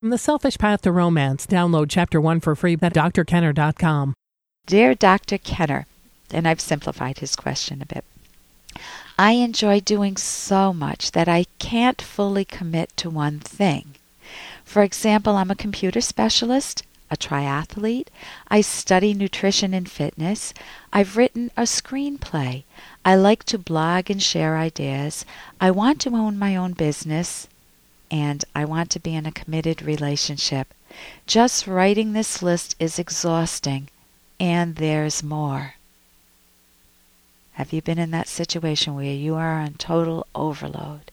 From 0.00 0.08
The 0.08 0.16
Selfish 0.16 0.56
Path 0.56 0.80
to 0.82 0.92
Romance, 0.92 1.46
download 1.46 1.88
Chapter 1.90 2.22
1 2.22 2.40
for 2.40 2.56
free 2.56 2.72
at 2.72 2.94
drkenner.com. 2.94 4.14
Dear 4.64 4.94
Dr. 4.94 5.36
Kenner, 5.36 5.86
and 6.32 6.48
I've 6.48 6.58
simplified 6.58 7.18
his 7.18 7.36
question 7.36 7.82
a 7.82 7.84
bit. 7.84 8.02
I 9.18 9.32
enjoy 9.32 9.80
doing 9.80 10.16
so 10.16 10.72
much 10.72 11.10
that 11.12 11.28
I 11.28 11.44
can't 11.58 12.00
fully 12.00 12.46
commit 12.46 12.96
to 12.96 13.10
one 13.10 13.40
thing. 13.40 13.96
For 14.64 14.82
example, 14.82 15.36
I'm 15.36 15.50
a 15.50 15.54
computer 15.54 16.00
specialist, 16.00 16.82
a 17.10 17.16
triathlete, 17.18 18.08
I 18.48 18.62
study 18.62 19.12
nutrition 19.12 19.74
and 19.74 19.86
fitness, 19.86 20.54
I've 20.94 21.18
written 21.18 21.50
a 21.58 21.64
screenplay, 21.64 22.62
I 23.04 23.16
like 23.16 23.44
to 23.44 23.58
blog 23.58 24.08
and 24.08 24.22
share 24.22 24.56
ideas, 24.56 25.26
I 25.60 25.70
want 25.70 26.00
to 26.00 26.16
own 26.16 26.38
my 26.38 26.56
own 26.56 26.72
business, 26.72 27.48
and 28.10 28.44
I 28.54 28.64
want 28.64 28.90
to 28.90 29.00
be 29.00 29.14
in 29.14 29.26
a 29.26 29.32
committed 29.32 29.82
relationship. 29.82 30.74
Just 31.26 31.66
writing 31.66 32.12
this 32.12 32.42
list 32.42 32.74
is 32.78 32.98
exhausting, 32.98 33.88
and 34.38 34.76
there's 34.76 35.22
more. 35.22 35.74
Have 37.52 37.72
you 37.72 37.82
been 37.82 37.98
in 37.98 38.10
that 38.10 38.28
situation 38.28 38.94
where 38.94 39.04
you 39.04 39.34
are 39.34 39.60
on 39.60 39.74
total 39.74 40.26
overload? 40.34 41.09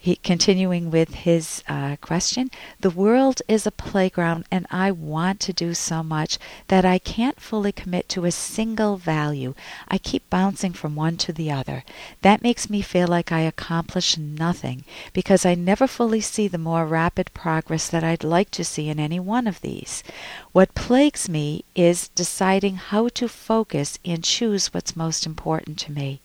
He, 0.00 0.14
continuing 0.14 0.92
with 0.92 1.12
his 1.12 1.64
uh, 1.66 1.96
question, 2.00 2.52
the 2.78 2.88
world 2.88 3.42
is 3.48 3.66
a 3.66 3.72
playground, 3.72 4.44
and 4.48 4.64
I 4.70 4.92
want 4.92 5.40
to 5.40 5.52
do 5.52 5.74
so 5.74 6.04
much 6.04 6.38
that 6.68 6.84
I 6.84 7.00
can't 7.00 7.40
fully 7.40 7.72
commit 7.72 8.08
to 8.10 8.24
a 8.24 8.30
single 8.30 8.96
value. 8.96 9.54
I 9.88 9.98
keep 9.98 10.30
bouncing 10.30 10.72
from 10.72 10.94
one 10.94 11.16
to 11.16 11.32
the 11.32 11.50
other. 11.50 11.82
That 12.22 12.42
makes 12.42 12.70
me 12.70 12.80
feel 12.80 13.08
like 13.08 13.32
I 13.32 13.40
accomplish 13.40 14.16
nothing 14.16 14.84
because 15.12 15.44
I 15.44 15.56
never 15.56 15.88
fully 15.88 16.20
see 16.20 16.46
the 16.46 16.58
more 16.58 16.86
rapid 16.86 17.34
progress 17.34 17.88
that 17.88 18.04
I'd 18.04 18.22
like 18.22 18.52
to 18.52 18.64
see 18.64 18.88
in 18.88 19.00
any 19.00 19.18
one 19.18 19.48
of 19.48 19.62
these. 19.62 20.04
What 20.52 20.76
plagues 20.76 21.28
me 21.28 21.64
is 21.74 22.06
deciding 22.14 22.76
how 22.76 23.08
to 23.08 23.28
focus 23.28 23.98
and 24.04 24.22
choose 24.22 24.72
what's 24.72 24.94
most 24.94 25.26
important 25.26 25.76
to 25.80 25.92
me. 25.92 26.20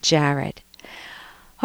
Jared. 0.00 0.62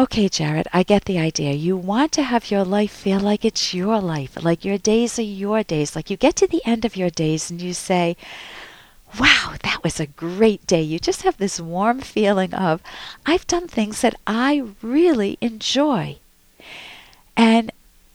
Okay, 0.00 0.28
Jared, 0.28 0.68
I 0.72 0.84
get 0.84 1.06
the 1.06 1.18
idea. 1.18 1.52
You 1.52 1.76
want 1.76 2.12
to 2.12 2.22
have 2.22 2.52
your 2.52 2.62
life 2.64 2.92
feel 2.92 3.18
like 3.18 3.44
it's 3.44 3.74
your 3.74 4.00
life, 4.00 4.40
like 4.40 4.64
your 4.64 4.78
days 4.78 5.18
are 5.18 5.22
your 5.22 5.64
days. 5.64 5.96
Like 5.96 6.08
you 6.08 6.16
get 6.16 6.36
to 6.36 6.46
the 6.46 6.64
end 6.64 6.84
of 6.84 6.94
your 6.94 7.10
days 7.10 7.50
and 7.50 7.60
you 7.60 7.74
say, 7.74 8.16
Wow, 9.18 9.54
that 9.64 9.82
was 9.82 9.98
a 9.98 10.06
great 10.06 10.64
day. 10.68 10.82
You 10.82 11.00
just 11.00 11.22
have 11.22 11.38
this 11.38 11.58
warm 11.60 12.00
feeling 12.00 12.54
of, 12.54 12.80
I've 13.26 13.46
done 13.48 13.66
things 13.66 14.02
that 14.02 14.14
I 14.24 14.68
really 14.82 15.36
enjoy. 15.40 16.18
And 17.36 17.72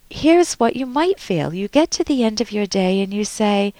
here's 0.10 0.54
what 0.54 0.78
you 0.78 0.86
might 0.86 1.20
feel 1.20 1.54
you 1.54 1.68
get 1.68 1.92
to 1.92 2.04
the 2.06 2.24
end 2.24 2.40
of 2.40 2.52
your 2.52 2.66
day 2.68 3.02
and 3.02 3.14
you 3.14 3.26
say, 3.26 3.74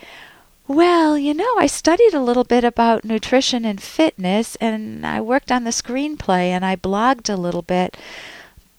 well, 0.68 1.18
you 1.18 1.34
know, 1.34 1.56
I 1.58 1.68
studied 1.68 2.14
a 2.14 2.22
little 2.22 2.44
bit 2.46 2.64
about 2.64 3.04
nutrition 3.04 3.66
and 3.66 3.82
fitness, 3.82 4.56
and 4.58 5.06
I 5.06 5.20
worked 5.20 5.52
on 5.52 5.64
the 5.66 5.72
screenplay, 5.72 6.48
and 6.48 6.66
I 6.66 6.76
blogged 6.76 7.30
a 7.30 7.36
little 7.36 7.62
bit. 7.62 7.98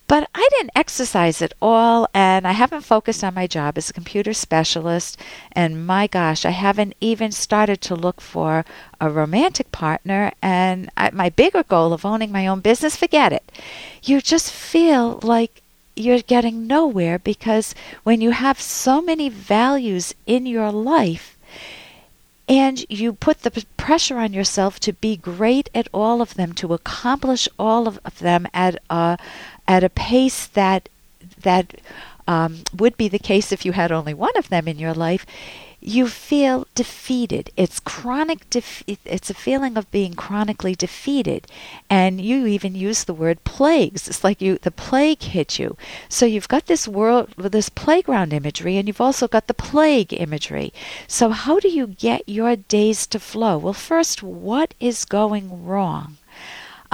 But 0.06 0.28
I 0.34 0.48
didn't 0.52 0.72
exercise 0.76 1.40
at 1.40 1.54
all, 1.62 2.08
and 2.12 2.46
I 2.46 2.52
haven't 2.52 2.82
focused 2.82 3.24
on 3.24 3.34
my 3.34 3.46
job 3.46 3.78
as 3.78 3.88
a 3.88 3.94
computer 3.94 4.34
specialist. 4.34 5.18
And 5.52 5.86
my 5.86 6.06
gosh, 6.06 6.44
I 6.44 6.50
haven't 6.50 6.94
even 7.00 7.32
started 7.32 7.80
to 7.82 7.94
look 7.94 8.20
for 8.20 8.64
a 9.00 9.08
romantic 9.08 9.72
partner. 9.72 10.32
And 10.42 10.90
I, 10.96 11.10
my 11.10 11.30
bigger 11.30 11.62
goal 11.62 11.92
of 11.92 12.04
owning 12.04 12.30
my 12.30 12.46
own 12.46 12.60
business, 12.60 12.96
forget 12.96 13.32
it. 13.32 13.50
You 14.02 14.20
just 14.20 14.52
feel 14.52 15.20
like 15.22 15.62
you're 15.96 16.20
getting 16.20 16.66
nowhere 16.66 17.18
because 17.18 17.74
when 18.02 18.20
you 18.20 18.32
have 18.32 18.60
so 18.60 19.00
many 19.00 19.28
values 19.28 20.14
in 20.26 20.44
your 20.44 20.70
life, 20.70 21.33
and 22.48 22.84
you 22.88 23.12
put 23.12 23.42
the 23.42 23.64
pressure 23.76 24.18
on 24.18 24.32
yourself 24.32 24.78
to 24.80 24.92
be 24.92 25.16
great 25.16 25.70
at 25.74 25.88
all 25.94 26.20
of 26.20 26.34
them, 26.34 26.52
to 26.54 26.74
accomplish 26.74 27.48
all 27.58 27.88
of 27.88 27.98
them 28.18 28.46
at 28.52 28.76
a 28.90 29.18
at 29.66 29.84
a 29.84 29.88
pace 29.88 30.46
that 30.48 30.88
that 31.40 31.80
um, 32.26 32.62
would 32.76 32.96
be 32.96 33.08
the 33.08 33.18
case 33.18 33.52
if 33.52 33.64
you 33.64 33.72
had 33.72 33.92
only 33.92 34.14
one 34.14 34.36
of 34.36 34.48
them 34.48 34.68
in 34.68 34.78
your 34.78 34.94
life 34.94 35.26
you 35.86 36.08
feel 36.08 36.66
defeated. 36.74 37.50
It's 37.56 37.78
chronic. 37.78 38.46
It's 38.86 39.30
a 39.30 39.34
feeling 39.34 39.76
of 39.76 39.90
being 39.90 40.14
chronically 40.14 40.74
defeated, 40.74 41.46
and 41.90 42.22
you 42.22 42.46
even 42.46 42.74
use 42.74 43.04
the 43.04 43.12
word 43.12 43.44
plagues. 43.44 44.08
It's 44.08 44.24
like 44.24 44.40
you 44.40 44.56
the 44.56 44.70
plague 44.70 45.22
hit 45.22 45.58
you. 45.58 45.76
So 46.08 46.24
you've 46.24 46.48
got 46.48 46.66
this 46.66 46.88
world, 46.88 47.34
this 47.36 47.68
playground 47.68 48.32
imagery, 48.32 48.78
and 48.78 48.88
you've 48.88 49.00
also 49.00 49.28
got 49.28 49.46
the 49.46 49.52
plague 49.52 50.14
imagery. 50.14 50.72
So 51.06 51.28
how 51.28 51.60
do 51.60 51.68
you 51.68 51.86
get 51.88 52.26
your 52.26 52.56
days 52.56 53.06
to 53.08 53.20
flow? 53.20 53.58
Well, 53.58 53.74
first, 53.74 54.22
what 54.22 54.72
is 54.80 55.04
going 55.04 55.66
wrong? 55.66 56.16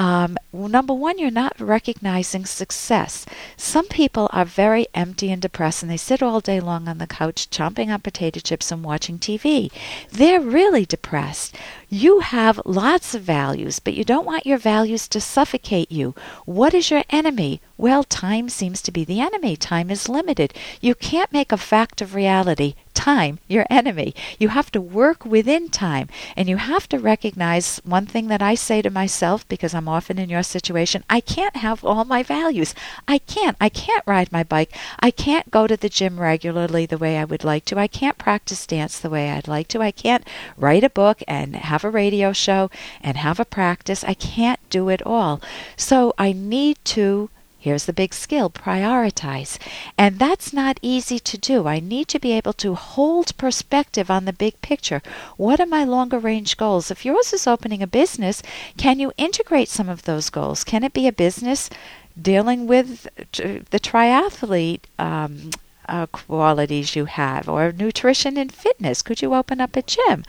Um, 0.00 0.38
number 0.50 0.94
one, 0.94 1.18
you're 1.18 1.30
not 1.30 1.60
recognizing 1.60 2.46
success. 2.46 3.26
Some 3.58 3.86
people 3.86 4.30
are 4.32 4.46
very 4.46 4.86
empty 4.94 5.30
and 5.30 5.42
depressed 5.42 5.82
and 5.82 5.92
they 5.92 5.98
sit 5.98 6.22
all 6.22 6.40
day 6.40 6.58
long 6.58 6.88
on 6.88 6.96
the 6.96 7.06
couch 7.06 7.50
chomping 7.50 7.92
on 7.92 8.00
potato 8.00 8.40
chips 8.40 8.72
and 8.72 8.82
watching 8.82 9.18
TV. 9.18 9.70
They're 10.10 10.40
really 10.40 10.86
depressed. 10.86 11.54
You 11.90 12.20
have 12.20 12.62
lots 12.64 13.14
of 13.14 13.20
values, 13.24 13.78
but 13.78 13.92
you 13.92 14.04
don't 14.04 14.24
want 14.24 14.46
your 14.46 14.56
values 14.56 15.06
to 15.08 15.20
suffocate 15.20 15.92
you. 15.92 16.14
What 16.46 16.72
is 16.72 16.90
your 16.90 17.04
enemy? 17.10 17.60
Well, 17.76 18.02
time 18.04 18.48
seems 18.48 18.80
to 18.82 18.90
be 18.90 19.04
the 19.04 19.20
enemy. 19.20 19.54
Time 19.54 19.90
is 19.90 20.08
limited. 20.08 20.54
You 20.80 20.94
can't 20.94 21.30
make 21.30 21.52
a 21.52 21.58
fact 21.58 22.00
of 22.00 22.14
reality 22.14 22.74
time 22.94 23.38
your 23.48 23.66
enemy. 23.70 24.14
You 24.38 24.48
have 24.48 24.70
to 24.72 24.80
work 24.80 25.24
within 25.24 25.68
time. 25.68 26.08
And 26.36 26.48
you 26.48 26.56
have 26.56 26.88
to 26.90 26.98
recognize 26.98 27.80
one 27.84 28.06
thing 28.06 28.28
that 28.28 28.42
I 28.42 28.54
say 28.54 28.82
to 28.82 28.90
myself 28.90 29.46
because 29.48 29.74
I'm 29.74 29.88
often 29.88 30.18
in 30.18 30.28
your 30.28 30.42
situation 30.42 31.04
I 31.08 31.20
can't 31.20 31.56
have 31.56 31.84
all 31.84 32.04
my 32.04 32.22
values. 32.22 32.74
I 33.08 33.18
can't. 33.18 33.56
I 33.60 33.68
can't 33.68 34.04
ride 34.06 34.32
my 34.32 34.42
bike. 34.42 34.76
I 34.98 35.10
can't 35.10 35.50
go 35.50 35.66
to 35.66 35.76
the 35.76 35.88
gym 35.88 36.20
regularly 36.20 36.86
the 36.86 36.98
way 36.98 37.18
I 37.18 37.24
would 37.24 37.44
like 37.44 37.64
to. 37.66 37.78
I 37.78 37.86
can't 37.86 38.18
practice 38.18 38.66
dance 38.66 38.98
the 38.98 39.10
way 39.10 39.30
I'd 39.30 39.48
like 39.48 39.68
to. 39.68 39.80
I 39.80 39.90
can't 39.90 40.26
write 40.56 40.84
a 40.84 40.90
book 40.90 41.22
and 41.26 41.56
have 41.56 41.84
a 41.84 41.90
radio 41.90 42.32
show 42.32 42.70
and 43.00 43.16
have 43.16 43.40
a 43.40 43.44
practice. 43.44 44.04
I 44.04 44.14
can't 44.14 44.60
do 44.70 44.88
it 44.88 45.02
all. 45.06 45.40
So 45.76 46.14
I 46.18 46.32
need 46.32 46.78
to 46.96 47.30
Here's 47.60 47.84
the 47.84 47.92
big 47.92 48.14
skill 48.14 48.48
prioritize. 48.48 49.58
And 49.98 50.18
that's 50.18 50.50
not 50.52 50.80
easy 50.80 51.18
to 51.18 51.36
do. 51.36 51.66
I 51.66 51.78
need 51.78 52.08
to 52.08 52.18
be 52.18 52.32
able 52.32 52.54
to 52.54 52.74
hold 52.74 53.36
perspective 53.36 54.10
on 54.10 54.24
the 54.24 54.32
big 54.32 54.60
picture. 54.62 55.02
What 55.36 55.60
are 55.60 55.66
my 55.66 55.84
longer 55.84 56.18
range 56.18 56.56
goals? 56.56 56.90
If 56.90 57.04
yours 57.04 57.34
is 57.34 57.46
opening 57.46 57.82
a 57.82 57.86
business, 57.86 58.42
can 58.78 58.98
you 58.98 59.12
integrate 59.18 59.68
some 59.68 59.90
of 59.90 60.04
those 60.04 60.30
goals? 60.30 60.64
Can 60.64 60.82
it 60.82 60.94
be 60.94 61.06
a 61.06 61.12
business 61.12 61.68
dealing 62.20 62.66
with 62.66 63.04
the 63.34 63.78
triathlete? 63.78 64.84
Um, 64.98 65.50
uh, 65.90 66.06
qualities 66.06 66.94
you 66.94 67.06
have, 67.06 67.48
or 67.48 67.72
nutrition 67.72 68.36
and 68.36 68.52
fitness. 68.52 69.02
Could 69.02 69.22
you 69.22 69.34
open 69.34 69.60
up 69.60 69.74
a 69.74 69.82
gym? 69.82 70.24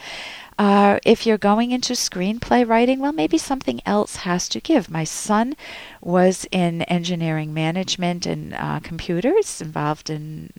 Uh, 0.61 0.99
if 1.03 1.25
you're 1.25 1.39
going 1.39 1.71
into 1.71 1.93
screenplay 1.93 2.67
writing, 2.67 2.99
well, 2.99 3.11
maybe 3.11 3.35
something 3.35 3.81
else 3.83 4.17
has 4.17 4.47
to 4.47 4.59
give. 4.59 4.91
My 4.91 5.03
son 5.03 5.55
was 6.01 6.45
in 6.51 6.83
engineering 6.83 7.51
management 7.51 8.27
and 8.27 8.53
uh, 8.53 8.79
computers, 8.79 9.59
involved 9.59 10.11
in 10.11 10.51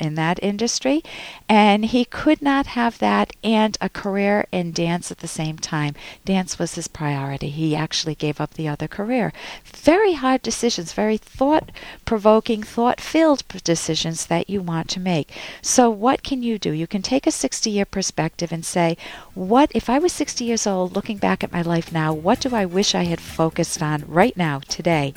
in 0.00 0.14
that 0.14 0.42
industry, 0.42 1.02
and 1.48 1.86
he 1.86 2.04
could 2.04 2.42
not 2.42 2.66
have 2.68 2.98
that 2.98 3.32
and 3.42 3.76
a 3.80 3.88
career 3.88 4.46
in 4.52 4.72
dance 4.72 5.10
at 5.10 5.18
the 5.18 5.28
same 5.28 5.58
time. 5.58 5.94
Dance 6.24 6.58
was 6.58 6.74
his 6.74 6.88
priority. 6.88 7.50
He 7.50 7.76
actually 7.76 8.14
gave 8.14 8.40
up 8.40 8.54
the 8.54 8.68
other 8.68 8.88
career. 8.88 9.32
Very 9.64 10.14
hard 10.14 10.42
decisions, 10.42 10.92
very 10.92 11.16
thought 11.16 11.70
provoking, 12.04 12.62
thought 12.62 13.00
filled 13.00 13.42
decisions 13.64 14.26
that 14.26 14.48
you 14.48 14.60
want 14.62 14.88
to 14.90 15.00
make. 15.00 15.30
So, 15.60 15.90
what 15.90 16.22
can 16.22 16.42
you 16.42 16.58
do? 16.58 16.70
You 16.72 16.86
can 16.86 17.02
take 17.02 17.26
a 17.26 17.30
60 17.30 17.70
year 17.70 17.84
perspective 17.84 18.52
and 18.52 18.64
say, 18.64 18.96
what 19.34 19.70
if 19.74 19.88
I 19.88 19.98
was 19.98 20.12
60 20.12 20.44
years 20.44 20.66
old 20.66 20.94
looking 20.94 21.16
back 21.16 21.42
at 21.42 21.52
my 21.52 21.62
life 21.62 21.92
now, 21.92 22.12
what 22.12 22.40
do 22.40 22.54
I 22.54 22.64
wish 22.66 22.94
I 22.94 23.04
had 23.04 23.20
focused 23.20 23.82
on 23.82 24.04
right 24.06 24.36
now, 24.36 24.60
today? 24.68 25.14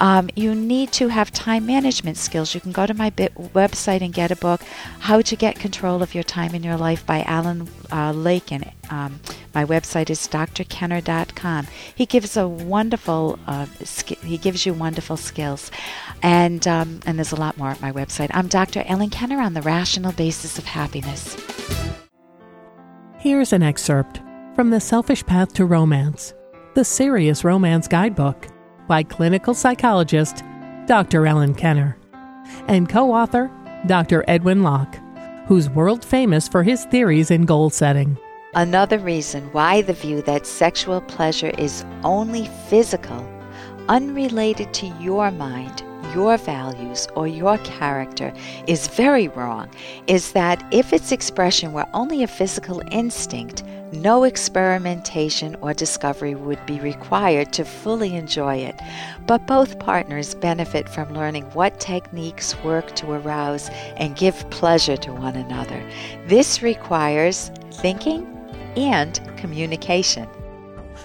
Um, 0.00 0.30
you 0.34 0.54
need 0.54 0.92
to 0.92 1.08
have 1.08 1.30
time 1.30 1.66
management 1.66 2.16
skills. 2.16 2.54
You 2.54 2.60
can 2.60 2.72
go 2.72 2.86
to 2.86 2.94
my 2.94 3.10
website 3.10 4.00
and 4.00 4.12
get 4.12 4.30
a 4.30 4.36
book, 4.36 4.62
How 5.00 5.20
to 5.22 5.36
Get 5.36 5.58
Control 5.58 6.02
of 6.02 6.14
Your 6.14 6.24
Time 6.24 6.54
in 6.54 6.62
Your 6.62 6.76
Life 6.76 7.04
by 7.06 7.22
Alan 7.22 7.68
uh, 7.90 8.12
Lake. 8.12 8.50
And 8.52 8.70
um, 8.90 9.20
my 9.54 9.64
website 9.64 10.10
is 10.10 10.26
drkenner.com. 10.28 11.66
He 11.94 12.06
gives 12.06 12.36
a 12.36 12.48
wonderful, 12.48 13.38
uh, 13.46 13.66
sk- 13.84 14.20
he 14.22 14.38
gives 14.38 14.66
you 14.66 14.74
wonderful 14.74 15.16
skills. 15.16 15.70
And, 16.22 16.66
um, 16.66 17.00
and 17.06 17.18
there's 17.18 17.32
a 17.32 17.36
lot 17.36 17.56
more 17.56 17.68
at 17.68 17.80
my 17.80 17.92
website. 17.92 18.30
I'm 18.32 18.48
Dr. 18.48 18.82
Ellen 18.86 19.10
Kenner 19.10 19.40
on 19.40 19.54
the 19.54 19.62
rational 19.62 20.12
basis 20.12 20.58
of 20.58 20.64
happiness. 20.64 21.36
Here's 23.18 23.52
an 23.52 23.62
excerpt 23.62 24.20
from 24.54 24.70
The 24.70 24.80
Selfish 24.80 25.24
Path 25.24 25.54
to 25.54 25.64
Romance, 25.64 26.34
the 26.74 26.84
Serious 26.84 27.44
Romance 27.44 27.86
Guidebook 27.86 28.51
by 28.86 29.02
clinical 29.02 29.54
psychologist 29.54 30.42
Dr. 30.86 31.26
Ellen 31.26 31.54
Kenner 31.54 31.96
and 32.68 32.88
co 32.88 33.12
author 33.12 33.50
Dr. 33.86 34.24
Edwin 34.28 34.62
Locke, 34.62 34.98
who's 35.46 35.70
world 35.70 36.04
famous 36.04 36.48
for 36.48 36.62
his 36.62 36.84
theories 36.86 37.30
in 37.30 37.44
goal 37.44 37.70
setting. 37.70 38.16
Another 38.54 38.98
reason 38.98 39.44
why 39.52 39.82
the 39.82 39.94
view 39.94 40.22
that 40.22 40.46
sexual 40.46 41.00
pleasure 41.00 41.52
is 41.58 41.84
only 42.04 42.50
physical, 42.68 43.26
unrelated 43.88 44.74
to 44.74 44.86
your 45.00 45.30
mind, 45.30 45.82
your 46.14 46.36
values, 46.36 47.08
or 47.16 47.26
your 47.26 47.56
character 47.58 48.32
is 48.66 48.88
very 48.88 49.28
wrong 49.28 49.70
is 50.06 50.32
that 50.32 50.62
if 50.70 50.92
its 50.92 51.12
expression 51.12 51.72
were 51.72 51.86
only 51.94 52.22
a 52.22 52.26
physical 52.26 52.82
instinct, 52.90 53.62
no 53.92 54.24
experimentation 54.24 55.56
or 55.60 55.74
discovery 55.74 56.34
would 56.34 56.64
be 56.66 56.80
required 56.80 57.52
to 57.52 57.64
fully 57.64 58.16
enjoy 58.16 58.56
it. 58.56 58.80
But 59.26 59.46
both 59.46 59.78
partners 59.78 60.34
benefit 60.34 60.88
from 60.88 61.14
learning 61.14 61.44
what 61.52 61.80
techniques 61.80 62.56
work 62.64 62.94
to 62.96 63.12
arouse 63.12 63.68
and 63.96 64.16
give 64.16 64.48
pleasure 64.50 64.96
to 64.98 65.12
one 65.12 65.36
another. 65.36 65.86
This 66.26 66.62
requires 66.62 67.50
thinking 67.70 68.26
and 68.76 69.20
communication. 69.36 70.28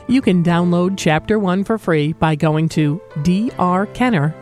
You 0.07 0.21
can 0.21 0.43
download 0.43 0.97
Chapter 0.97 1.37
1 1.39 1.63
for 1.65 1.77
free 1.77 2.13
by 2.13 2.35
going 2.35 2.69
to 2.69 3.01
drkenner.com. 3.17 4.33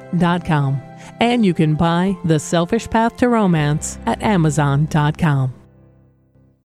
And 1.20 1.46
you 1.46 1.54
can 1.54 1.76
buy 1.76 2.16
The 2.26 2.40
Selfish 2.40 2.90
Path 2.90 3.18
to 3.18 3.30
Romance 3.30 4.00
at 4.06 4.22
amazon.com. 4.22 5.65